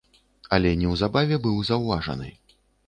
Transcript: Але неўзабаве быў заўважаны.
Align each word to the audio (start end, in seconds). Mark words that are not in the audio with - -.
Але 0.57 0.71
неўзабаве 0.81 1.41
быў 1.47 1.63
заўважаны. 1.71 2.29